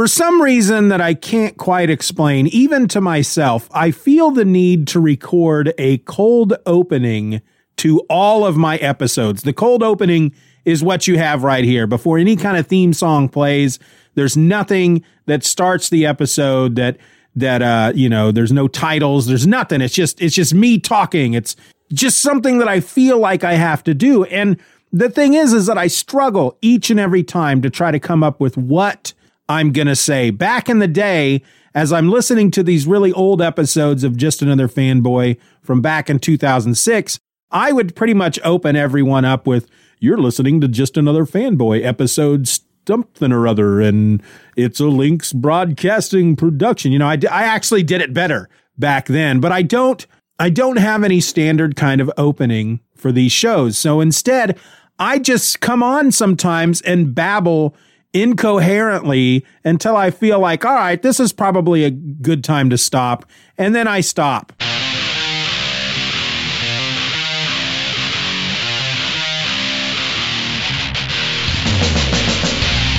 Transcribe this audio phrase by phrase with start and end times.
[0.00, 4.88] For some reason that I can't quite explain, even to myself, I feel the need
[4.88, 7.42] to record a cold opening
[7.76, 9.42] to all of my episodes.
[9.42, 10.34] The cold opening
[10.64, 13.78] is what you have right here before any kind of theme song plays.
[14.14, 16.96] There's nothing that starts the episode that
[17.36, 21.34] that uh you know there's no titles there's nothing it's just it's just me talking
[21.34, 21.54] it's
[21.92, 24.58] just something that i feel like i have to do and
[24.92, 28.24] the thing is is that i struggle each and every time to try to come
[28.24, 29.12] up with what
[29.50, 30.30] I'm going to say.
[30.30, 31.42] Back in the day,
[31.74, 36.20] as I'm listening to these really old episodes of Just Another Fanboy from back in
[36.20, 37.18] 2006,
[37.50, 42.48] I would pretty much open everyone up with, You're listening to Just Another Fanboy episode
[42.86, 44.22] something or other, and
[44.54, 46.92] it's a Lynx broadcasting production.
[46.92, 48.48] You know, I, I actually did it better
[48.78, 50.06] back then, but I don't.
[50.38, 53.76] I don't have any standard kind of opening for these shows.
[53.76, 54.58] So instead,
[54.98, 57.76] I just come on sometimes and babble
[58.12, 63.24] incoherently until I feel like, all right, this is probably a good time to stop.
[63.56, 64.52] And then I stop.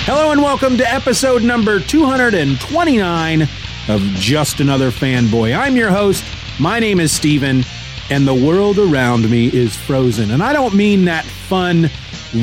[0.06, 3.41] Hello and welcome to episode number 229
[3.88, 5.57] of Just Another Fanboy.
[5.57, 6.24] I'm your host.
[6.59, 7.63] My name is Steven,
[8.09, 10.31] and the world around me is frozen.
[10.31, 11.90] And I don't mean that fun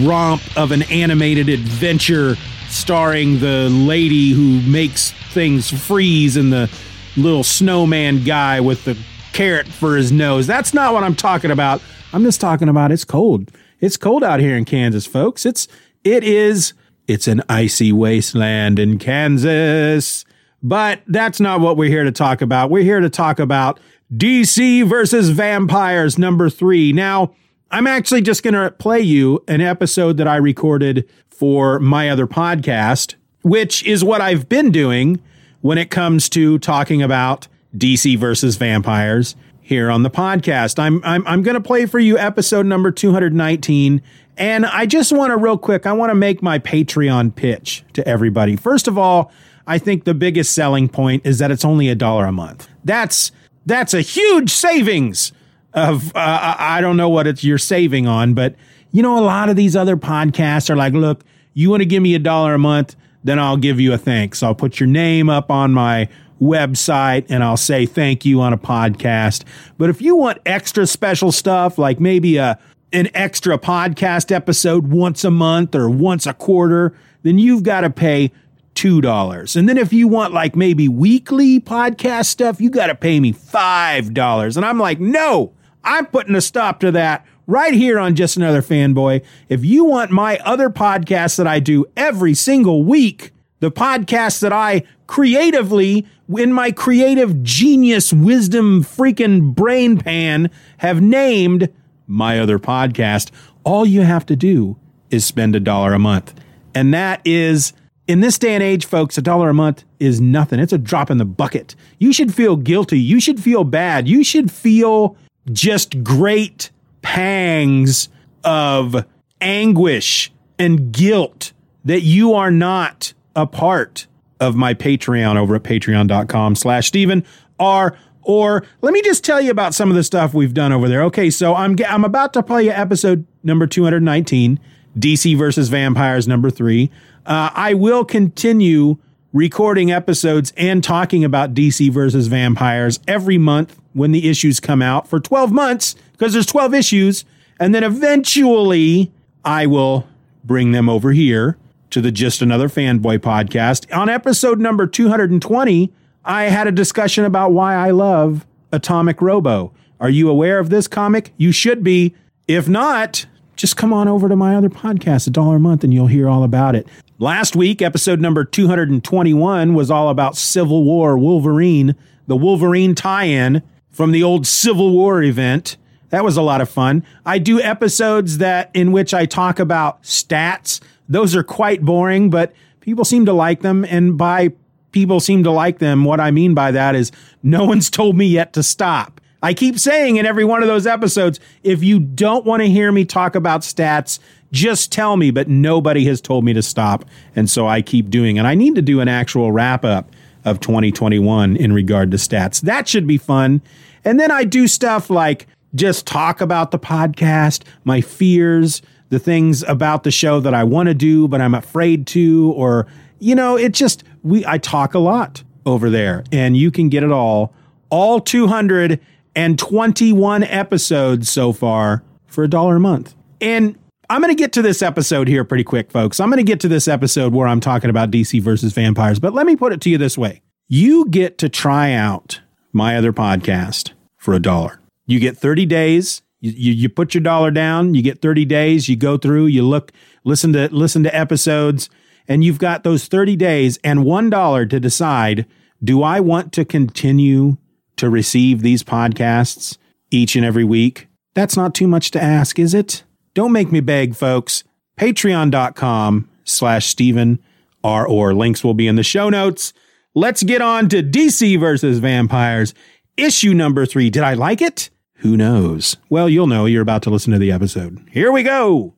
[0.03, 2.37] romp of an animated adventure
[2.78, 6.71] starring the lady who makes things freeze and the
[7.16, 8.97] little snowman guy with the
[9.33, 10.47] carrot for his nose.
[10.47, 11.83] That's not what I'm talking about.
[12.12, 13.50] I'm just talking about it's cold.
[13.81, 15.44] It's cold out here in Kansas, folks.
[15.44, 15.69] It's
[16.05, 16.72] it is
[17.06, 20.25] it's an icy wasteland in Kansas.
[20.62, 22.71] But that's not what we're here to talk about.
[22.71, 23.78] We're here to talk about
[24.15, 26.93] DC versus Vampires number 3.
[26.93, 27.33] Now,
[27.71, 32.26] I'm actually just going to play you an episode that I recorded for my other
[32.26, 35.22] podcast, which is what I've been doing
[35.60, 40.81] when it comes to talking about DC versus vampires here on the podcast.
[40.81, 44.03] I'm I'm I'm going to play for you episode number 219
[44.37, 48.06] and I just want to real quick I want to make my Patreon pitch to
[48.06, 48.56] everybody.
[48.56, 49.31] First of all,
[49.65, 52.69] I think the biggest selling point is that it's only a dollar a month.
[52.84, 53.31] That's
[53.65, 55.31] that's a huge savings
[55.72, 58.56] of uh, I don't know what it's you're saving on, but
[58.93, 62.03] you know a lot of these other podcasts are like, look, you want to give
[62.03, 64.43] me a dollar a month, then I'll give you a thanks.
[64.43, 66.09] I'll put your name up on my
[66.41, 69.44] website and I'll say thank you on a podcast.
[69.76, 72.59] But if you want extra special stuff, like maybe a
[72.93, 77.91] an extra podcast episode once a month or once a quarter, then you've got to
[77.91, 78.32] pay
[78.76, 79.56] $2.
[79.56, 83.32] And then if you want like maybe weekly podcast stuff, you got to pay me
[83.32, 84.56] $5.
[84.56, 85.53] And I'm like, no,
[85.84, 89.25] I'm putting a stop to that right here on Just Another Fanboy.
[89.48, 94.53] If you want my other podcasts that I do every single week, the podcasts that
[94.53, 101.70] I creatively, in my creative genius wisdom freaking brain pan, have named
[102.06, 103.31] my other podcast,
[103.64, 104.76] all you have to do
[105.10, 106.34] is spend a dollar a month.
[106.75, 107.72] And that is,
[108.06, 110.61] in this day and age, folks, a dollar a month is nothing.
[110.61, 111.75] It's a drop in the bucket.
[111.99, 113.00] You should feel guilty.
[113.00, 114.06] You should feel bad.
[114.06, 115.17] You should feel
[115.50, 116.70] just great
[117.08, 118.10] pangs
[118.44, 119.06] of
[119.40, 124.06] anguish and guilt that you are not a part
[124.40, 127.25] of my Patreon over at patreon.com slash Stephen
[127.58, 127.96] R.
[128.20, 131.02] Or let me just tell you about some of the stuff we've done over there.
[131.05, 134.61] Okay, so I'm I'm about to play episode number 219,
[134.99, 136.90] DC versus Vampires number three.
[137.25, 138.99] Uh, I will continue
[139.32, 145.08] recording episodes and talking about DC versus Vampires every month when the issues come out
[145.08, 147.25] for 12 months because there's 12 issues.
[147.61, 149.11] And then eventually
[149.44, 150.06] I will
[150.44, 151.56] bring them over here
[151.91, 153.94] to the Just Another Fanboy podcast.
[153.97, 155.93] On episode number 220,
[156.25, 159.73] I had a discussion about why I love Atomic Robo.
[160.00, 161.32] Are you aware of this comic?
[161.37, 162.15] You should be.
[162.47, 163.26] If not,
[163.56, 166.29] just come on over to my other podcast, A Dollar a Month, and you'll hear
[166.29, 166.87] all about it.
[167.19, 173.62] Last week, episode number 221 was all about Civil War Wolverine, the Wolverine tie in
[173.91, 175.76] from the old Civil War event.
[176.10, 177.05] That was a lot of fun.
[177.26, 180.81] I do episodes that in which I talk about stats.
[181.08, 183.84] Those are quite boring, but people seem to like them.
[183.84, 184.52] And by
[184.93, 187.12] people seem to like them, what I mean by that is
[187.43, 189.20] no one's told me yet to stop.
[189.43, 192.90] I keep saying in every one of those episodes, if you don't want to hear
[192.90, 194.19] me talk about stats,
[194.50, 197.04] just tell me, but nobody has told me to stop.
[197.37, 198.38] And so I keep doing.
[198.38, 200.11] And I need to do an actual wrap up
[200.44, 202.61] of 2021 in regard to stats.
[202.62, 203.61] That should be fun.
[204.04, 208.81] And then I do stuff like just talk about the podcast, my fears,
[209.11, 212.87] the things about the show that I want to do, but I'm afraid to, or,
[213.19, 217.03] you know, it just, we, I talk a lot over there and you can get
[217.03, 217.53] it all,
[217.91, 223.14] all 221 episodes so far for a dollar a month.
[223.41, 223.79] And
[224.11, 226.21] I'm going to get to this episode here pretty quick, folks.
[226.21, 229.35] I'm going to get to this episode where I'm talking about DC versus vampires, but
[229.35, 230.41] let me put it to you this way.
[230.67, 232.41] You get to try out
[232.73, 234.81] my other podcast for a dollar.
[235.08, 236.22] You get 30 days.
[236.40, 237.94] You, you, you, put your dollar down.
[237.94, 238.88] You get 30 days.
[238.88, 239.46] You go through.
[239.46, 239.90] You look,
[240.22, 241.90] listen to listen to episodes,
[242.28, 245.46] and you've got those 30 days and one dollar to decide:
[245.82, 247.56] Do I want to continue
[247.96, 249.78] to receive these podcasts
[250.10, 251.08] each and every week?
[251.34, 253.02] That's not too much to ask, is it?
[253.34, 254.62] Don't make me beg, folks.
[254.99, 257.38] Patreon.com slash Stephen
[257.82, 258.06] R.
[258.06, 259.72] Or links will be in the show notes.
[260.14, 262.75] Let's get on to DC versus vampires.
[263.16, 264.11] Issue number three.
[264.11, 264.90] Did I like it?
[265.19, 265.97] Who knows?
[266.09, 266.67] Well, you'll know.
[266.67, 268.06] You're about to listen to the episode.
[268.12, 268.94] Here we go.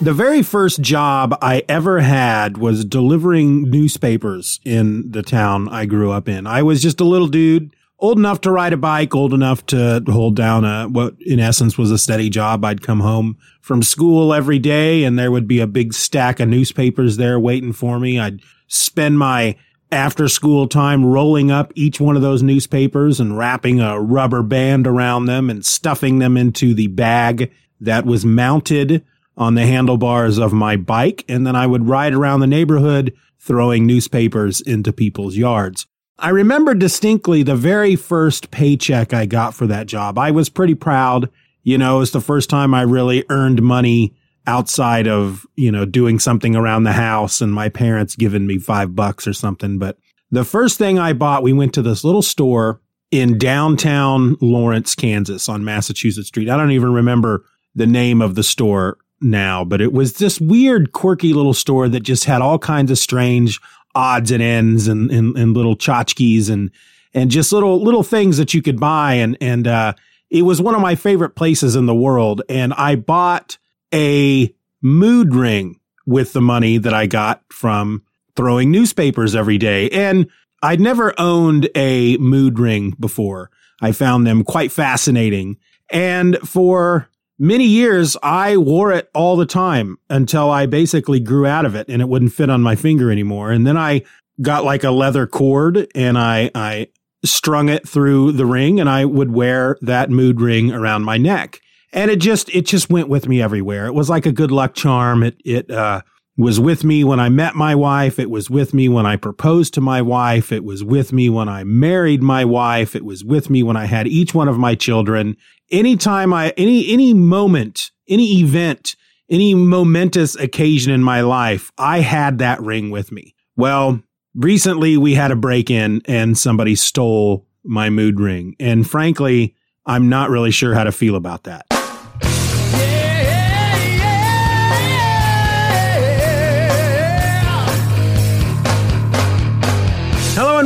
[0.00, 6.12] The very first job I ever had was delivering newspapers in the town I grew
[6.12, 6.46] up in.
[6.46, 10.02] I was just a little dude, old enough to ride a bike, old enough to
[10.08, 12.64] hold down a, what in essence was a steady job.
[12.64, 16.48] I'd come home from school every day and there would be a big stack of
[16.48, 18.18] newspapers there waiting for me.
[18.18, 19.56] I'd spend my
[19.92, 24.86] after school time rolling up each one of those newspapers and wrapping a rubber band
[24.86, 29.04] around them and stuffing them into the bag that was mounted
[29.36, 31.24] on the handlebars of my bike.
[31.28, 35.86] And then I would ride around the neighborhood throwing newspapers into people's yards.
[36.18, 40.18] I remember distinctly the very first paycheck I got for that job.
[40.18, 41.30] I was pretty proud.
[41.62, 44.14] You know, it was the first time I really earned money
[44.46, 48.96] outside of, you know, doing something around the house and my parents giving me five
[48.96, 49.78] bucks or something.
[49.78, 49.98] But
[50.30, 55.48] the first thing I bought, we went to this little store in downtown Lawrence, Kansas
[55.48, 56.48] on Massachusetts Street.
[56.48, 57.44] I don't even remember
[57.74, 62.00] the name of the store now, but it was this weird, quirky little store that
[62.00, 63.60] just had all kinds of strange
[63.94, 66.70] odds and ends and, and, and little tchotchkes and,
[67.12, 69.14] and just little, little things that you could buy.
[69.14, 69.92] And, and, uh,
[70.30, 72.42] it was one of my favorite places in the world.
[72.48, 73.58] And I bought
[73.92, 78.02] a mood ring with the money that I got from
[78.36, 79.88] throwing newspapers every day.
[79.90, 80.28] And
[80.62, 83.50] I'd never owned a mood ring before.
[83.80, 85.56] I found them quite fascinating.
[85.90, 87.08] And for
[87.38, 91.88] many years, I wore it all the time until I basically grew out of it
[91.88, 93.50] and it wouldn't fit on my finger anymore.
[93.50, 94.02] And then I
[94.42, 96.88] got like a leather cord and I, I
[97.24, 101.60] strung it through the ring and I would wear that mood ring around my neck
[101.92, 103.86] and it just it just went with me everywhere.
[103.86, 105.22] It was like a good luck charm.
[105.22, 106.02] It it uh,
[106.36, 108.18] was with me when I met my wife.
[108.18, 110.52] It was with me when I proposed to my wife.
[110.52, 112.94] It was with me when I married my wife.
[112.94, 115.36] It was with me when I had each one of my children.
[115.70, 118.96] Anytime I any any moment, any event,
[119.28, 123.34] any momentous occasion in my life, I had that ring with me.
[123.56, 124.02] Well,
[124.34, 128.56] recently we had a break in and somebody stole my mood ring.
[128.58, 129.54] And frankly,
[129.86, 131.66] I'm not really sure how to feel about that.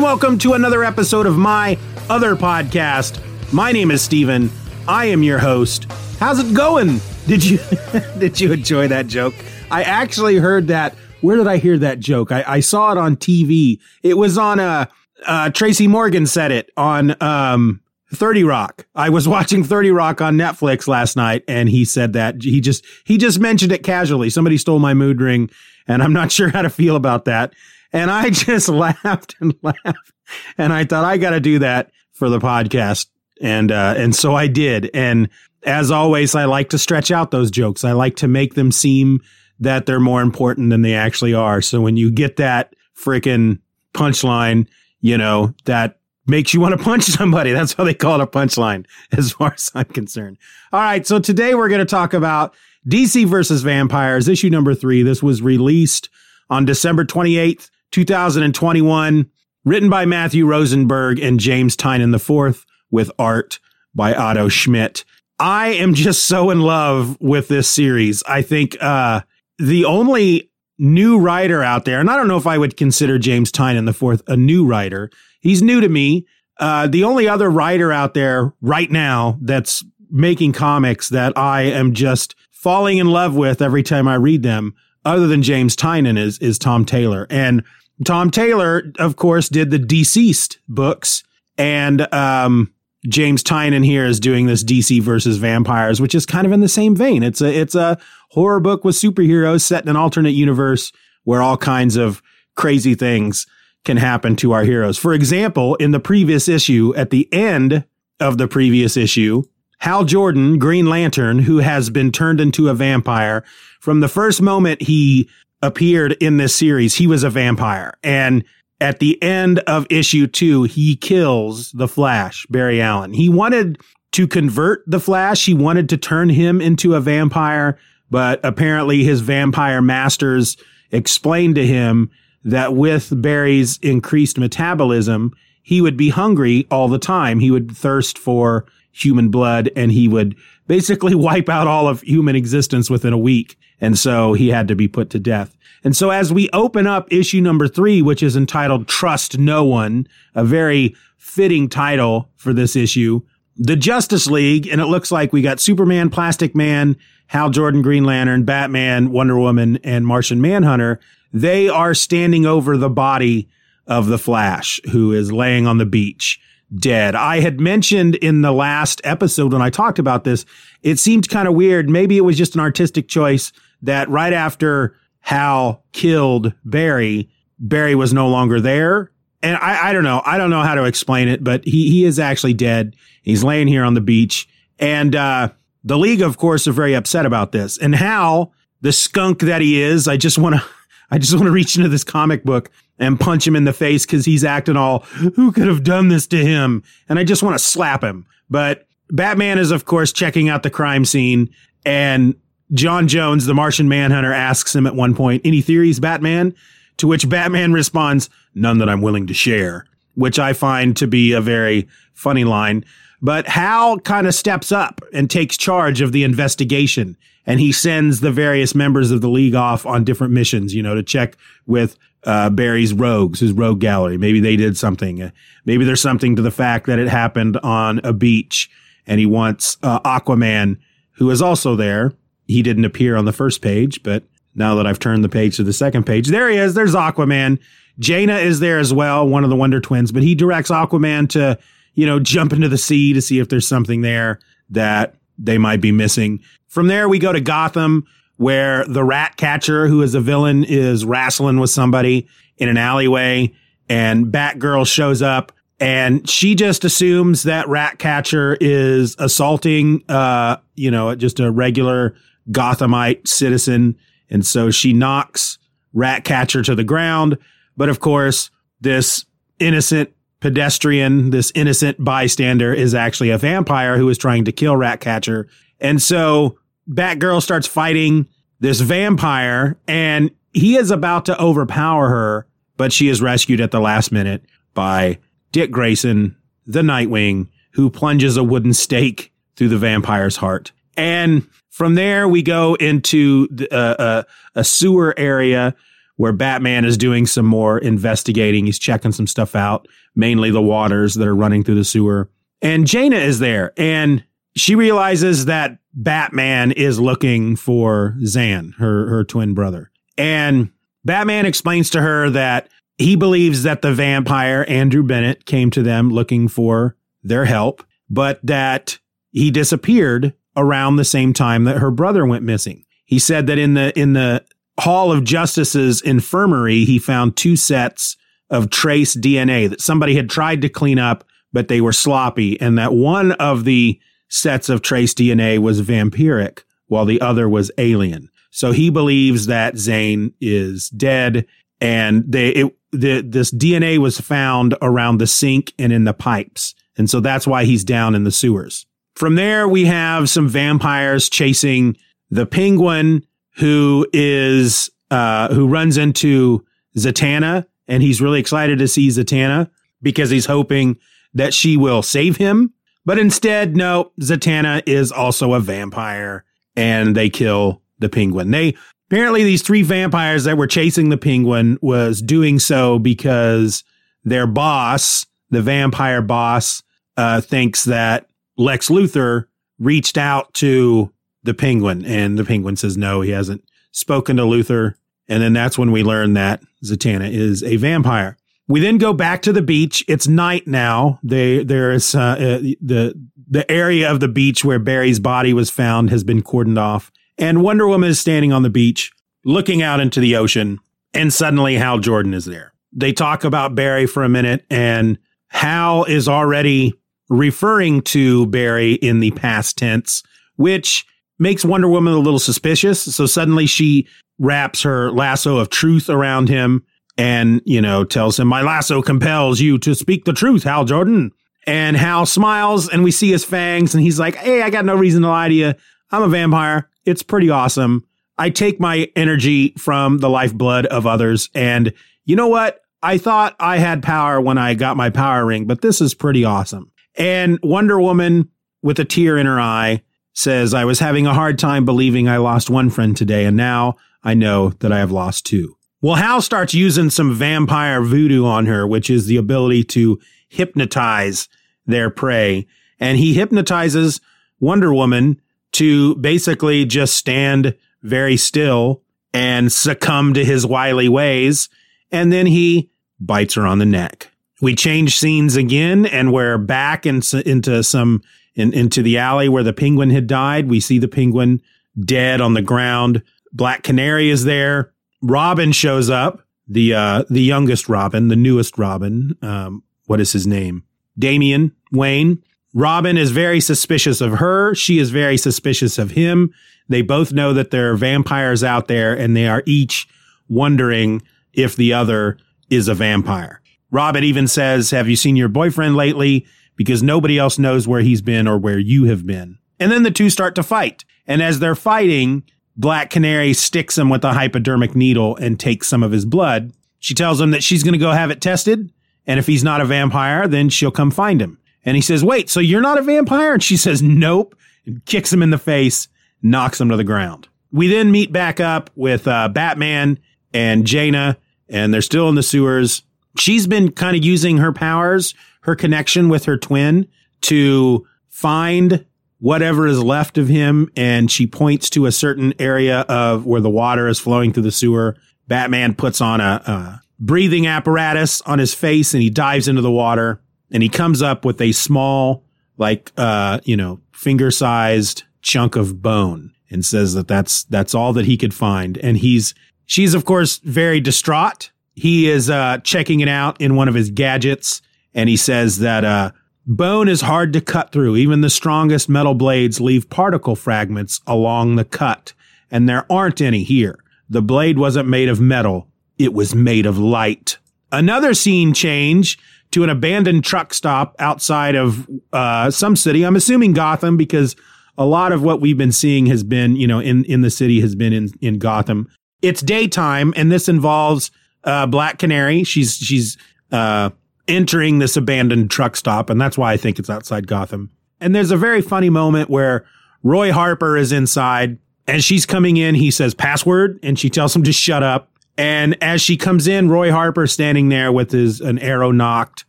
[0.04, 1.78] Welcome to another episode of my
[2.10, 3.18] other podcast.
[3.54, 4.50] My name is Steven.
[4.86, 5.90] I am your host.
[6.20, 7.00] How's it going?
[7.26, 7.58] Did you
[8.18, 9.34] did you enjoy that joke?
[9.70, 10.94] I actually heard that.
[11.22, 12.32] Where did I hear that joke?
[12.32, 13.80] I, I saw it on TV.
[14.02, 14.84] It was on uh,
[15.26, 17.80] uh Tracy Morgan said it on um
[18.12, 18.86] 30 Rock.
[18.94, 22.84] I was watching 30 Rock on Netflix last night and he said that he just
[23.04, 24.28] he just mentioned it casually.
[24.28, 25.48] Somebody stole my mood ring
[25.88, 27.54] and I'm not sure how to feel about that.
[27.94, 30.12] And I just laughed and laughed.
[30.58, 33.06] And I thought I got to do that for the podcast.
[33.40, 34.90] And, uh, and so I did.
[34.92, 35.30] And
[35.64, 37.84] as always, I like to stretch out those jokes.
[37.84, 39.22] I like to make them seem
[39.60, 41.62] that they're more important than they actually are.
[41.62, 43.60] So when you get that freaking
[43.94, 44.66] punchline,
[45.00, 47.52] you know, that makes you want to punch somebody.
[47.52, 48.86] That's how they call it a punchline,
[49.16, 50.38] as far as I'm concerned.
[50.72, 51.06] All right.
[51.06, 52.54] So today we're going to talk about
[52.88, 55.02] DC versus Vampires, issue number three.
[55.02, 56.10] This was released
[56.50, 59.30] on December 28th, 2021,
[59.64, 63.60] written by Matthew Rosenberg and James Tynion IV with art
[63.94, 65.04] by Otto Schmidt.
[65.38, 68.24] I am just so in love with this series.
[68.24, 69.20] I think uh,
[69.60, 73.52] the only new writer out there, and I don't know if I would consider James
[73.52, 75.08] Tynion IV a new writer.
[75.40, 76.26] He's new to me.
[76.58, 81.94] Uh, the only other writer out there right now that's making comics that I am
[81.94, 84.74] just falling in love with every time I read them,
[85.04, 87.28] other than James Tynion, is is Tom Taylor.
[87.30, 87.62] And
[88.04, 91.22] Tom Taylor, of course, did the DCeased books,
[91.56, 92.72] and um,
[93.08, 96.68] James Tynion here is doing this DC versus vampires, which is kind of in the
[96.68, 97.22] same vein.
[97.22, 97.98] It's a it's a
[98.30, 100.92] horror book with superheroes set in an alternate universe
[101.24, 102.22] where all kinds of
[102.56, 103.46] crazy things
[103.84, 104.98] can happen to our heroes.
[104.98, 107.84] For example, in the previous issue, at the end
[108.18, 109.42] of the previous issue,
[109.78, 113.44] Hal Jordan, Green Lantern, who has been turned into a vampire
[113.80, 115.28] from the first moment he
[115.64, 117.94] appeared in this series, he was a vampire.
[118.02, 118.44] And
[118.80, 123.14] at the end of issue two, he kills the Flash, Barry Allen.
[123.14, 123.78] He wanted
[124.12, 125.46] to convert the Flash.
[125.46, 127.78] He wanted to turn him into a vampire,
[128.10, 130.56] but apparently his vampire masters
[130.92, 132.10] explained to him
[132.44, 137.40] that with Barry's increased metabolism, he would be hungry all the time.
[137.40, 142.36] He would thirst for human blood and he would basically wipe out all of human
[142.36, 143.58] existence within a week.
[143.80, 145.56] And so he had to be put to death.
[145.82, 150.08] And so as we open up issue number three, which is entitled Trust No One,
[150.34, 153.20] a very fitting title for this issue,
[153.56, 158.04] the Justice League, and it looks like we got Superman, Plastic Man, Hal Jordan, Green
[158.04, 161.00] Lantern, Batman, Wonder Woman, and Martian Manhunter.
[161.32, 163.48] They are standing over the body
[163.86, 166.40] of the Flash, who is laying on the beach
[166.76, 167.14] dead.
[167.14, 170.44] I had mentioned in the last episode when I talked about this,
[170.82, 171.88] it seemed kind of weird.
[171.88, 173.52] Maybe it was just an artistic choice
[173.82, 179.10] that right after Hal killed Barry, Barry was no longer there.
[179.42, 180.22] And I, I don't know.
[180.24, 182.96] I don't know how to explain it, but he, he is actually dead.
[183.22, 184.48] He's laying here on the beach.
[184.78, 185.50] And, uh,
[185.84, 187.76] the league, of course, are very upset about this.
[187.76, 190.62] And Hal, the skunk that he is, I just want to,
[191.14, 194.04] I just want to reach into this comic book and punch him in the face
[194.04, 195.00] because he's acting all,
[195.36, 196.82] who could have done this to him?
[197.08, 198.26] And I just want to slap him.
[198.50, 201.54] But Batman is, of course, checking out the crime scene
[201.86, 202.34] and
[202.72, 206.52] John Jones, the Martian Manhunter, asks him at one point, Any theories, Batman?
[206.96, 211.30] To which Batman responds, None that I'm willing to share, which I find to be
[211.30, 212.84] a very funny line.
[213.22, 217.16] But Hal kind of steps up and takes charge of the investigation.
[217.46, 220.94] And he sends the various members of the league off on different missions, you know,
[220.94, 221.36] to check
[221.66, 224.16] with uh, Barry's rogues, his rogue gallery.
[224.16, 225.30] Maybe they did something.
[225.66, 228.70] Maybe there's something to the fact that it happened on a beach
[229.06, 230.78] and he wants uh, Aquaman,
[231.12, 232.12] who is also there,
[232.46, 234.22] he didn't appear on the first page, but
[234.54, 236.74] now that I've turned the page to the second page, there he is.
[236.74, 237.58] There's Aquaman.
[238.00, 241.58] Jayna is there as well, one of the Wonder Twins, but he directs Aquaman to,
[241.94, 245.80] you know, jump into the sea to see if there's something there that they might
[245.80, 246.40] be missing.
[246.68, 251.04] From there, we go to Gotham, where the rat catcher, who is a villain, is
[251.04, 252.26] wrestling with somebody
[252.56, 253.52] in an alleyway,
[253.88, 261.14] and Batgirl shows up and she just assumes that Ratcatcher is assaulting, uh, you know,
[261.14, 262.14] just a regular
[262.50, 263.96] Gothamite citizen.
[264.30, 265.58] And so she knocks
[265.92, 267.38] Ratcatcher to the ground.
[267.76, 268.50] But of course,
[268.80, 269.24] this
[269.58, 270.12] innocent
[270.44, 275.48] pedestrian, this innocent bystander is actually a vampire who is trying to kill Ratcatcher.
[275.80, 278.28] And so Batgirl starts fighting
[278.60, 282.46] this vampire and he is about to overpower her,
[282.76, 285.16] but she is rescued at the last minute by
[285.50, 286.36] Dick Grayson,
[286.66, 290.72] the Nightwing, who plunges a wooden stake through the vampire's heart.
[290.94, 294.22] And from there, we go into the, uh, uh,
[294.54, 295.74] a sewer area
[296.16, 298.66] where Batman is doing some more investigating.
[298.66, 302.30] He's checking some stuff out, mainly the waters that are running through the sewer.
[302.62, 304.24] And Jayna is there and
[304.56, 309.90] she realizes that Batman is looking for Zan, her, her twin brother.
[310.16, 310.70] And
[311.04, 316.10] Batman explains to her that he believes that the vampire, Andrew Bennett, came to them
[316.10, 318.98] looking for their help, but that
[319.32, 322.84] he disappeared around the same time that her brother went missing.
[323.04, 324.44] He said that in the in the
[324.78, 328.16] Hall of Justice's infirmary, he found two sets
[328.50, 332.76] of trace DNA that somebody had tried to clean up, but they were sloppy, and
[332.78, 338.28] that one of the sets of trace DNA was vampiric, while the other was alien.
[338.50, 341.46] So he believes that Zane is dead
[341.80, 346.74] and they, it, the, this DNA was found around the sink and in the pipes.
[346.96, 348.86] And so that's why he's down in the sewers.
[349.16, 351.96] From there, we have some vampires chasing
[352.30, 353.26] the penguin
[353.56, 356.64] who is, uh, who runs into
[356.96, 359.70] Zatanna and he's really excited to see Zatanna
[360.02, 360.98] because he's hoping
[361.34, 362.72] that she will save him.
[363.04, 366.44] But instead, no, Zatanna is also a vampire
[366.76, 368.50] and they kill the penguin.
[368.50, 368.76] They
[369.10, 373.84] apparently these three vampires that were chasing the penguin was doing so because
[374.24, 376.82] their boss, the vampire boss,
[377.16, 379.46] uh, thinks that Lex Luthor
[379.78, 381.12] reached out to
[381.44, 384.94] the penguin and the penguin says no, he hasn't spoken to Luthor.
[385.28, 388.36] And then that's when we learn that Zatanna is a vampire.
[388.66, 390.04] We then go back to the beach.
[390.08, 391.18] It's night now.
[391.22, 393.14] They, there is, uh, uh, the,
[393.48, 397.12] the area of the beach where Barry's body was found has been cordoned off.
[397.38, 399.12] And Wonder Woman is standing on the beach
[399.44, 400.78] looking out into the ocean.
[401.12, 402.72] And suddenly Hal Jordan is there.
[402.92, 406.94] They talk about Barry for a minute and Hal is already
[407.28, 410.22] referring to Barry in the past tense,
[410.56, 411.06] which
[411.38, 413.02] makes Wonder Woman a little suspicious.
[413.02, 414.06] So suddenly she
[414.38, 416.84] wraps her lasso of truth around him
[417.16, 421.32] and, you know, tells him, My lasso compels you to speak the truth, Hal Jordan.
[421.66, 424.94] And Hal smiles and we see his fangs and he's like, Hey, I got no
[424.94, 425.74] reason to lie to you.
[426.10, 426.88] I'm a vampire.
[427.04, 428.04] It's pretty awesome.
[428.36, 431.48] I take my energy from the lifeblood of others.
[431.54, 431.92] And
[432.24, 432.80] you know what?
[433.02, 436.44] I thought I had power when I got my power ring, but this is pretty
[436.44, 436.90] awesome.
[437.16, 438.48] And Wonder Woman,
[438.82, 440.02] with a tear in her eye,
[440.34, 443.96] says, I was having a hard time believing I lost one friend today, and now
[444.22, 445.76] I know that I have lost two.
[446.02, 451.48] Well, Hal starts using some vampire voodoo on her, which is the ability to hypnotize
[451.86, 452.66] their prey.
[453.00, 454.20] And he hypnotizes
[454.60, 455.40] Wonder Woman
[455.72, 461.68] to basically just stand very still and succumb to his wily ways.
[462.10, 464.30] And then he bites her on the neck.
[464.60, 468.22] We change scenes again and we're back in, into some,
[468.54, 470.68] in, into the alley where the penguin had died.
[470.68, 471.62] We see the penguin
[471.98, 473.22] dead on the ground.
[473.52, 474.92] Black Canary is there.
[475.22, 479.36] Robin shows up, the uh, the youngest Robin, the newest Robin.
[479.42, 480.84] Um, what is his name?
[481.18, 482.42] Damian Wayne.
[482.74, 484.74] Robin is very suspicious of her.
[484.74, 486.52] She is very suspicious of him.
[486.88, 490.08] They both know that there are vampires out there and they are each
[490.48, 492.36] wondering if the other
[492.68, 493.60] is a vampire.
[493.90, 496.46] Robin even says, Have you seen your boyfriend lately?
[496.76, 499.58] Because nobody else knows where he's been or where you have been.
[499.78, 501.04] And then the two start to fight.
[501.26, 502.42] And as they're fighting,
[502.76, 506.72] Black Canary sticks him with a hypodermic needle and takes some of his blood.
[506.98, 508.92] She tells him that she's going to go have it tested.
[509.26, 511.58] And if he's not a vampire, then she'll come find him.
[511.84, 513.54] And he says, Wait, so you're not a vampire?
[513.54, 514.54] And she says, Nope.
[514.86, 516.08] And kicks him in the face,
[516.42, 517.48] knocks him to the ground.
[517.72, 520.18] We then meet back up with uh, Batman
[520.52, 521.36] and Jayna,
[521.68, 523.02] and they're still in the sewers.
[523.36, 527.08] She's been kind of using her powers, her connection with her twin
[527.40, 529.04] to find
[529.38, 530.90] whatever is left of him.
[530.94, 534.72] And she points to a certain area of where the water is flowing through the
[534.72, 535.16] sewer.
[535.48, 539.90] Batman puts on a, a breathing apparatus on his face and he dives into the
[539.90, 542.44] water and he comes up with a small,
[542.76, 548.12] like, uh, you know, finger sized chunk of bone and says that that's, that's all
[548.12, 548.98] that he could find.
[548.98, 549.54] And he's,
[549.86, 551.70] she's of course very distraught.
[551.94, 554.82] He is, uh, checking it out in one of his gadgets
[555.14, 556.32] and he says that, uh,
[556.66, 558.16] Bone is hard to cut through.
[558.16, 562.32] Even the strongest metal blades leave particle fragments along the cut,
[562.70, 563.98] and there aren't any here.
[564.30, 565.88] The blade wasn't made of metal.
[566.18, 567.58] It was made of light.
[567.92, 569.38] Another scene change
[569.72, 573.24] to an abandoned truck stop outside of uh, some city.
[573.24, 574.56] I'm assuming Gotham because
[574.96, 577.82] a lot of what we've been seeing has been, you know, in, in the city
[577.82, 579.08] has been in, in Gotham.
[579.42, 581.30] It's daytime, and this involves
[581.64, 582.64] uh, Black Canary.
[582.64, 583.36] She's she's
[583.70, 584.10] uh,
[584.48, 586.30] entering this abandoned truck stop.
[586.30, 587.90] And that's why I think it's outside Gotham.
[588.20, 589.84] And there's a very funny moment where
[590.22, 592.94] Roy Harper is inside and she's coming in.
[592.94, 595.30] He says password and she tells him to shut up.
[595.56, 599.64] And as she comes in, Roy Harper standing there with his, an arrow nocked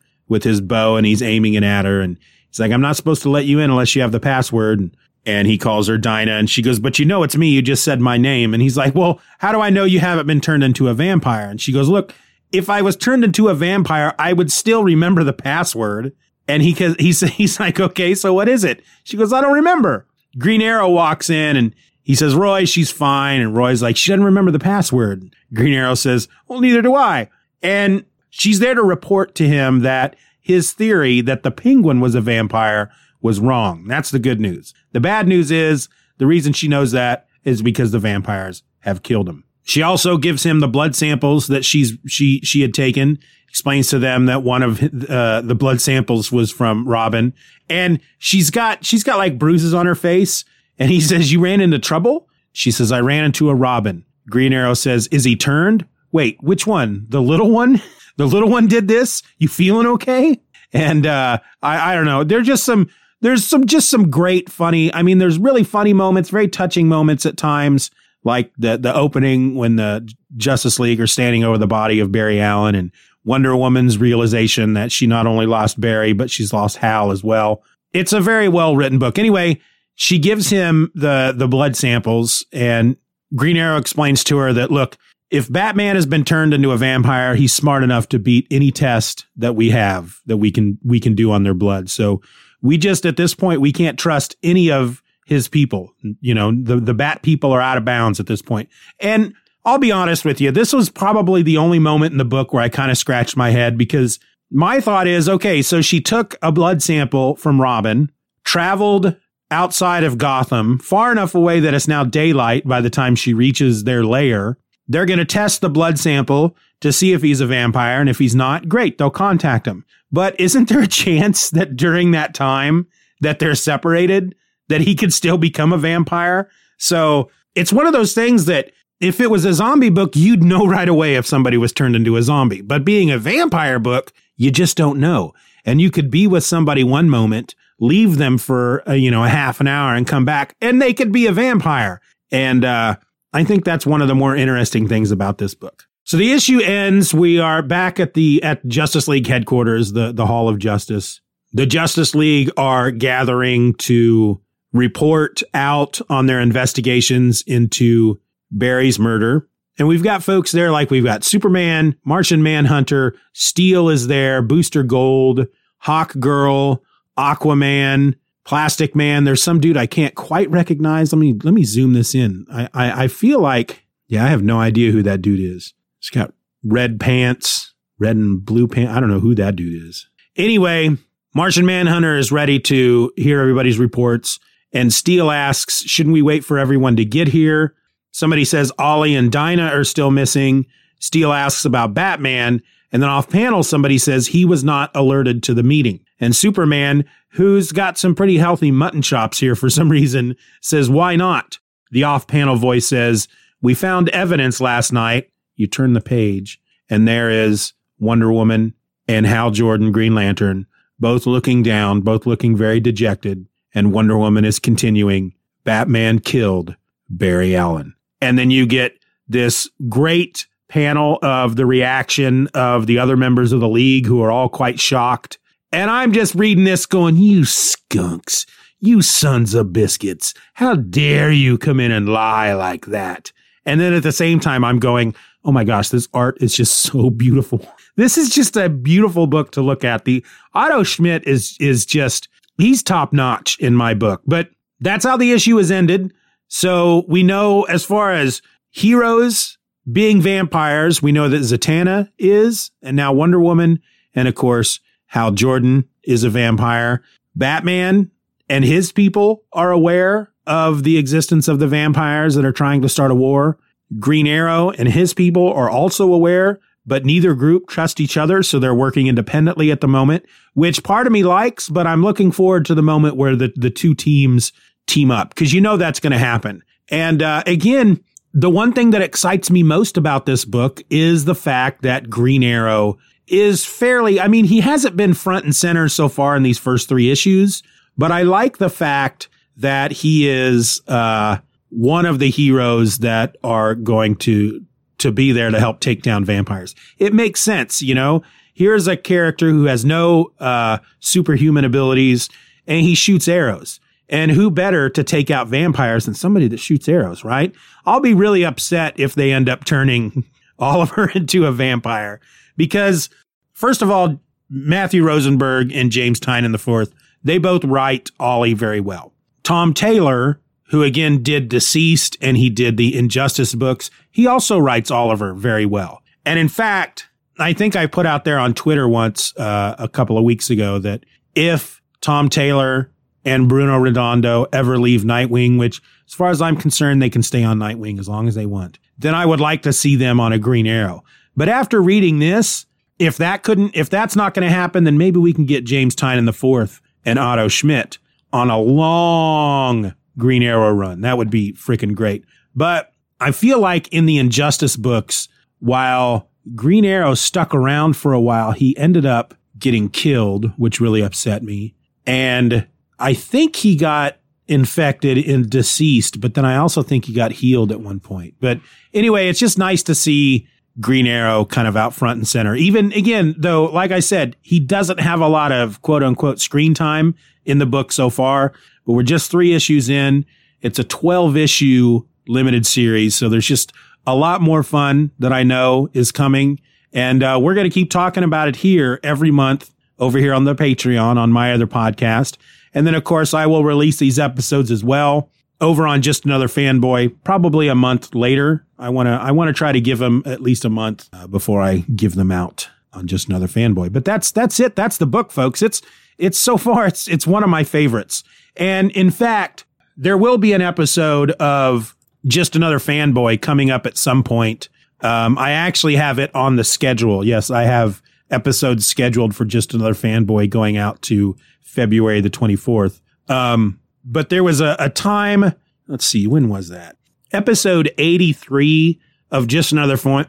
[0.28, 2.02] with his bow and he's aiming it at her.
[2.02, 4.80] And he's like, I'm not supposed to let you in unless you have the password.
[4.80, 7.50] And, and he calls her Dinah and she goes, but you know, it's me.
[7.50, 8.54] You just said my name.
[8.54, 11.50] And he's like, well, how do I know you haven't been turned into a vampire?
[11.50, 12.14] And she goes, look,
[12.52, 16.14] if I was turned into a vampire, I would still remember the password.
[16.48, 18.84] And he he's he's like, okay, so what is it?
[19.04, 20.08] She goes, I don't remember.
[20.38, 23.42] Green Arrow walks in and he says, Roy, she's fine.
[23.42, 25.36] And Roy's like, she doesn't remember the password.
[25.54, 27.30] Green Arrow says, well, neither do I.
[27.64, 32.22] And she's there to report to him that his theory that the penguin was a
[32.22, 33.88] vampire was wrong.
[33.88, 34.76] That's the good news.
[34.92, 39.28] The bad news is the reason she knows that is because the vampires have killed
[39.28, 39.45] him.
[39.66, 43.20] She also gives him the blood samples that she's she she had taken.
[43.50, 47.34] Explains to them that one of uh, the blood samples was from Robin,
[47.68, 50.46] and she's got she's got like bruises on her face.
[50.78, 54.54] And he says, "You ran into trouble." She says, "I ran into a Robin." Green
[54.54, 57.08] Arrow says, "Is he turned?" Wait, which one?
[57.10, 57.82] The little one?
[58.18, 59.24] The little one did this?
[59.40, 60.40] You feeling okay?
[60.72, 62.24] And uh, I I don't know.
[62.24, 64.94] There's just some there's some just some great funny.
[64.94, 67.92] I mean, there's really funny moments, very touching moments at times
[68.26, 72.42] like the the opening when the Justice League are standing over the body of Barry
[72.42, 72.92] Allen and
[73.24, 77.64] Wonder Woman's realization that she not only lost Barry but she's lost Hal as well.
[77.94, 79.18] It's a very well written book.
[79.18, 79.62] Anyway,
[79.94, 82.98] she gives him the the blood samples and
[83.36, 84.98] Green Arrow explains to her that look,
[85.32, 89.26] if Batman has been turned into a vampire, he's smart enough to beat any test
[89.36, 91.90] that we have that we can we can do on their blood.
[91.90, 92.22] So
[92.62, 95.94] we just at this point we can't trust any of his people.
[96.22, 98.70] You know, the, the bat people are out of bounds at this point.
[99.00, 99.34] And
[99.66, 102.64] I'll be honest with you, this was probably the only moment in the book where
[102.64, 104.20] I kind of scratched my head because
[104.52, 108.12] my thought is okay, so she took a blood sample from Robin,
[108.44, 109.16] traveled
[109.50, 113.84] outside of Gotham, far enough away that it's now daylight by the time she reaches
[113.84, 114.58] their lair.
[114.88, 118.00] They're going to test the blood sample to see if he's a vampire.
[118.00, 119.84] And if he's not, great, they'll contact him.
[120.12, 122.88] But isn't there a chance that during that time
[123.22, 124.36] that they're separated,
[124.70, 126.50] that he could still become a vampire.
[126.78, 130.66] So it's one of those things that if it was a zombie book, you'd know
[130.68, 132.62] right away if somebody was turned into a zombie.
[132.62, 135.34] But being a vampire book, you just don't know.
[135.66, 139.30] And you could be with somebody one moment, leave them for a, you know a
[139.30, 142.02] half an hour, and come back, and they could be a vampire.
[142.32, 142.98] And uh,
[143.34, 145.88] I think that's one of the more interesting things about this book.
[146.04, 147.16] So the issue ends.
[147.16, 151.20] We are back at the at Justice League headquarters, the the Hall of Justice.
[151.52, 154.40] The Justice League are gathering to
[154.76, 158.20] report out on their investigations into
[158.52, 159.48] Barry's murder.
[159.78, 164.84] And we've got folks there like we've got Superman, Martian Manhunter, Steel is there, Booster
[164.84, 165.48] Gold,
[165.80, 166.84] Hawk Girl,
[167.18, 169.24] Aquaman, Plastic Man.
[169.24, 171.12] There's some dude I can't quite recognize.
[171.12, 172.46] Let me let me zoom this in.
[172.52, 175.74] I I, I feel like yeah, I have no idea who that dude is.
[176.00, 176.34] He's got
[176.64, 178.94] red pants, red and blue pants.
[178.94, 180.08] I don't know who that dude is.
[180.36, 180.96] Anyway,
[181.34, 184.40] Martian Manhunter is ready to hear everybody's reports.
[184.76, 187.74] And Steel asks, shouldn't we wait for everyone to get here?
[188.12, 190.66] Somebody says Ollie and Dinah are still missing.
[191.00, 192.62] Steel asks about Batman.
[192.92, 196.02] And then off panel, somebody says he was not alerted to the meeting.
[196.20, 201.16] And Superman, who's got some pretty healthy mutton chops here for some reason, says, why
[201.16, 201.58] not?
[201.92, 203.30] The off panel voice says,
[203.62, 205.32] we found evidence last night.
[205.56, 206.60] You turn the page
[206.90, 208.74] and there is Wonder Woman
[209.08, 210.68] and Hal Jordan, Green Lantern,
[211.00, 215.36] both looking down, both looking very dejected and Wonder Woman is continuing,
[215.66, 216.76] Batman killed
[217.10, 217.94] Barry Allen.
[218.22, 223.60] And then you get this great panel of the reaction of the other members of
[223.60, 225.38] the league who are all quite shocked.
[225.72, 228.46] And I'm just reading this going, you skunks,
[228.80, 230.34] you sons of biscuits.
[230.54, 233.32] How dare you come in and lie like that?
[233.66, 236.82] And then at the same time, I'm going, oh my gosh, this art is just
[236.82, 237.66] so beautiful.
[237.98, 240.04] This is just a beautiful book to look at.
[240.04, 240.22] The
[240.54, 242.28] Otto Schmidt is, is just,
[242.58, 244.22] he's top notch in my book.
[244.26, 246.14] But that's how the issue is ended.
[246.48, 249.58] So we know as far as heroes
[249.92, 253.82] being vampires, we know that Zatanna is, and now Wonder Woman,
[254.14, 257.04] and of course, Hal Jordan is a vampire.
[257.36, 258.12] Batman
[258.50, 262.90] and his people are aware of the existence of the vampires that are trying to
[262.90, 263.58] start a war.
[264.00, 268.44] Green Arrow and his people are also aware but neither group trust each other.
[268.44, 272.32] So they're working independently at the moment, which part of me likes, but I'm looking
[272.32, 274.52] forward to the moment where the, the two teams
[274.88, 276.62] team up because you know that's going to happen.
[276.90, 281.36] And uh, again, the one thing that excites me most about this book is the
[281.36, 286.08] fact that Green Arrow is fairly, I mean, he hasn't been front and center so
[286.10, 287.64] far in these first three issues,
[287.98, 291.38] but I like the fact that he is, uh,
[291.70, 294.65] one of the heroes that are going to
[295.00, 296.76] to be there to help take down vampires.
[296.98, 298.24] It makes sense, you know.
[298.54, 302.30] Here's a character who has no uh, superhuman abilities
[302.68, 303.80] and he shoots arrows.
[304.08, 307.52] And who better to take out vampires than somebody that shoots arrows, right?
[307.88, 310.24] I'll be really upset if they end up turning
[310.60, 312.20] Oliver into a vampire
[312.56, 313.10] because,
[313.54, 319.12] first of all, Matthew Rosenberg and James Tynion IV, they both write Ollie very well.
[319.42, 323.92] Tom Taylor who again did DCeased and he did the Injustice books.
[324.12, 326.02] He also writes Oliver very well.
[326.26, 330.18] And in fact, I think I put out there on Twitter once uh, a couple
[330.18, 332.92] of weeks ago that if Tom Taylor
[333.26, 337.44] and Bruno Redondo ever leave Nightwing, which as far as I'm concerned, they can stay
[337.44, 338.80] on Nightwing as long as they want.
[338.98, 341.04] Then I would like to see them on a Green Arrow.
[341.36, 342.66] But after reading this,
[342.98, 345.96] if that couldn't, if that's not going to happen, then maybe we can get James
[345.96, 347.98] Tynion the fourth and Otto Schmidt
[348.32, 351.02] on a long Green Arrow run.
[351.02, 352.24] That would be freaking great.
[352.56, 355.28] But I feel like in the Injustice books,
[355.60, 361.02] while Green Arrow stuck around for a while, he ended up getting killed, which really
[361.02, 361.76] upset me.
[362.06, 362.68] And
[363.00, 367.72] I think he got infected and deceased, but then I also think he got healed
[367.72, 368.36] at one point.
[368.40, 368.60] But
[368.94, 370.48] anyway, it's just nice to see
[370.80, 372.56] Green Arrow kind of out front and center.
[372.56, 376.74] Even again, though, like I said, he doesn't have a lot of quote unquote screen
[376.74, 378.54] time in the book so far,
[378.86, 380.26] but we're just three issues in.
[380.62, 383.16] It's a 12 issue limited series.
[383.16, 383.74] So there's just
[384.08, 386.60] a lot more fun that I know is coming.
[386.94, 390.46] And uh, we're going to keep talking about it here every month over here on
[390.46, 392.38] the Patreon on my other podcast.
[392.74, 395.30] And then, of course, I will release these episodes as well
[395.62, 398.66] over on just another fanboy, probably a month later.
[398.78, 401.28] I want to I want to try to give them at least a month uh,
[401.28, 403.92] before I give them out on just another fanboy.
[403.92, 404.76] But that's that's it.
[404.76, 405.62] That's the book, folks.
[405.62, 405.82] It's
[406.18, 408.24] it's so far it's it's one of my favorites.
[408.56, 409.66] And in fact,
[409.98, 414.70] there will be an episode of just another fanboy coming up at some point.
[415.02, 417.26] Um, I actually have it on the schedule.
[417.26, 423.02] Yes, I have episodes scheduled for just another fanboy going out to February the 24th.
[423.28, 425.54] Um, but there was a, a time,
[425.88, 426.96] let's see, when was that?
[427.32, 429.00] Episode 83
[429.32, 430.28] of Just Another Fan.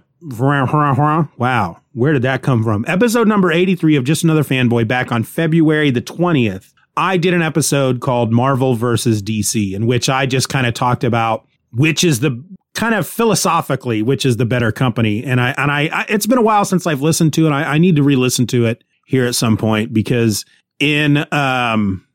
[1.36, 2.84] Wow, where did that come from?
[2.86, 6.74] Episode number 83 of Just Another Fanboy back on February the 20th.
[6.94, 11.04] I did an episode called Marvel versus DC, in which I just kind of talked
[11.04, 15.24] about which is the kind of philosophically, which is the better company.
[15.24, 17.50] And I, and I, I it's been a while since I've listened to it.
[17.50, 20.44] I, I need to re-listen to it here at some point because
[20.78, 22.06] in, um,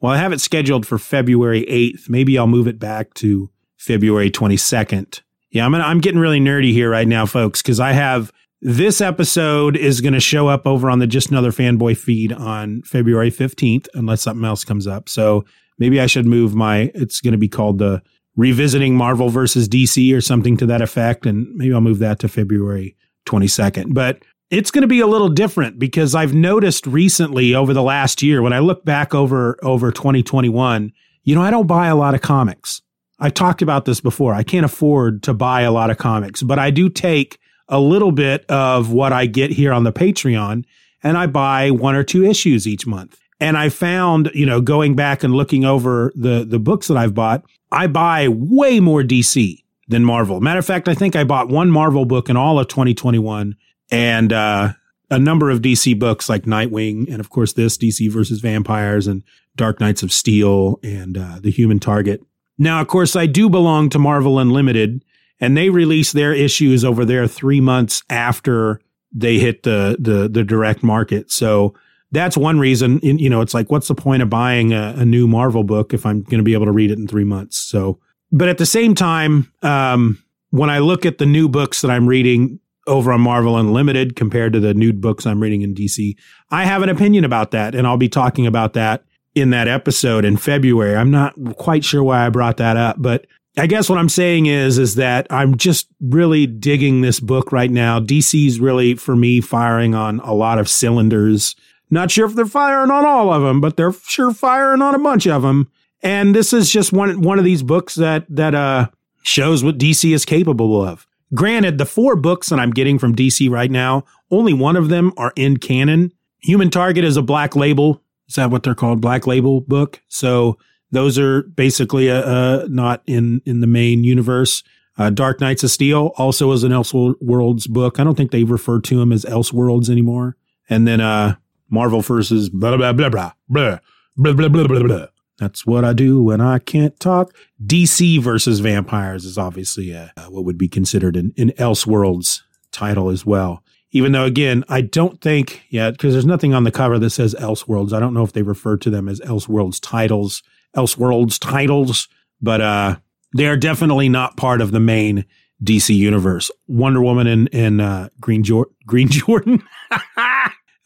[0.00, 2.08] well, I have it scheduled for February 8th.
[2.08, 5.20] Maybe I'll move it back to February 22nd.
[5.50, 9.00] Yeah, I'm, gonna, I'm getting really nerdy here right now, folks, because I have this
[9.00, 13.30] episode is going to show up over on the Just Another Fanboy feed on February
[13.30, 15.08] 15th, unless something else comes up.
[15.08, 15.44] So
[15.78, 18.02] maybe I should move my, it's going to be called the
[18.36, 21.26] Revisiting Marvel versus DC or something to that effect.
[21.26, 23.94] And maybe I'll move that to February 22nd.
[23.94, 28.22] But it's going to be a little different because I've noticed recently over the last
[28.22, 30.92] year when I look back over over 2021,
[31.22, 32.80] you know, I don't buy a lot of comics.
[33.20, 34.32] I've talked about this before.
[34.32, 37.38] I can't afford to buy a lot of comics, but I do take
[37.68, 40.64] a little bit of what I get here on the Patreon
[41.02, 43.18] and I buy one or two issues each month.
[43.40, 47.14] And I found, you know, going back and looking over the the books that I've
[47.14, 50.40] bought, I buy way more DC than Marvel.
[50.40, 53.56] Matter of fact, I think I bought one Marvel book in all of 2021
[53.90, 54.72] and uh,
[55.10, 59.22] a number of DC books like Nightwing, and of course this DC versus Vampires and
[59.56, 62.22] Dark Knights of Steel and uh, The Human Target.
[62.58, 65.04] Now, of course, I do belong to Marvel Unlimited,
[65.40, 68.80] and they release their issues over there three months after
[69.12, 71.30] they hit the the, the direct market.
[71.30, 71.74] So
[72.10, 73.00] that's one reason.
[73.02, 76.06] You know, it's like, what's the point of buying a, a new Marvel book if
[76.06, 77.58] I'm going to be able to read it in three months?
[77.58, 78.00] So,
[78.32, 82.06] but at the same time, um, when I look at the new books that I'm
[82.06, 86.16] reading, over on Marvel Unlimited compared to the nude books I'm reading in DC.
[86.50, 90.24] I have an opinion about that, and I'll be talking about that in that episode
[90.24, 90.96] in February.
[90.96, 93.26] I'm not quite sure why I brought that up, but
[93.58, 97.70] I guess what I'm saying is is that I'm just really digging this book right
[97.70, 97.98] now.
[97.98, 101.56] DC's really for me firing on a lot of cylinders.
[101.90, 104.98] Not sure if they're firing on all of them, but they're sure firing on a
[104.98, 105.70] bunch of them.
[106.02, 108.88] And this is just one one of these books that that uh
[109.22, 111.06] shows what DC is capable of.
[111.34, 115.12] Granted, the four books that I'm getting from DC right now, only one of them
[115.16, 116.12] are in canon.
[116.40, 118.02] Human Target is a black label.
[118.28, 119.00] Is that what they're called?
[119.00, 120.00] Black label book.
[120.08, 120.56] So
[120.90, 124.62] those are basically uh, uh, not in in the main universe.
[124.96, 128.00] Uh, Dark Knights of Steel also is an Elseworlds book.
[128.00, 130.36] I don't think they refer to them as Elseworlds anymore.
[130.68, 131.36] And then uh,
[131.70, 133.78] Marvel versus blah blah blah blah blah
[134.16, 135.06] blah blah blah blah blah.
[135.38, 137.32] That's what I do when I can't talk.
[137.64, 143.08] DC versus vampires is obviously a, uh, what would be considered an, an Elseworlds title
[143.08, 143.62] as well.
[143.92, 147.34] Even though, again, I don't think yet, because there's nothing on the cover that says
[147.38, 147.92] Elseworlds.
[147.92, 150.42] I don't know if they refer to them as Elseworlds titles,
[150.78, 152.08] Elseworlds titles,
[152.40, 152.96] but uh,
[153.36, 155.24] they are definitely not part of the main
[155.62, 156.50] DC universe.
[156.68, 159.62] Wonder Woman and, and uh, Green, jo- Green Jordan.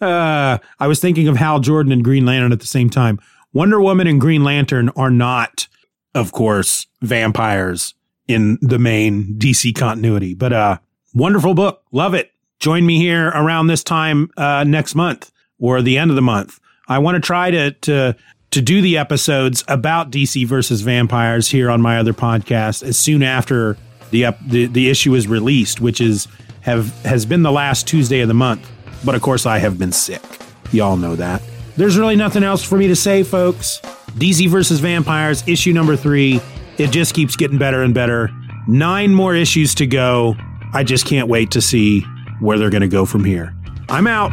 [0.00, 3.20] uh, I was thinking of Hal Jordan and Green Lantern at the same time.
[3.52, 5.68] Wonder Woman and Green Lantern are not,
[6.14, 7.94] of course, vampires
[8.28, 10.78] in the main DC continuity, but uh,
[11.14, 11.83] wonderful book.
[11.92, 12.31] Love it.
[12.61, 16.61] Join me here around this time uh, next month or the end of the month.
[16.88, 18.16] I want to try to to
[18.52, 23.22] to do the episodes about DC versus vampires here on my other podcast as soon
[23.22, 23.76] after
[24.10, 26.28] the the, the issue is released, which is
[26.60, 28.70] have has been the last Tuesday of the month.
[29.04, 30.22] But of course, I have been sick.
[30.70, 31.42] Y'all know that.
[31.76, 33.80] There's really nothing else for me to say, folks.
[34.12, 36.40] DC versus vampires issue number three.
[36.78, 38.30] It just keeps getting better and better.
[38.68, 40.36] Nine more issues to go.
[40.74, 42.02] I just can't wait to see
[42.40, 43.54] where they're going to go from here.
[43.88, 44.32] I'm out.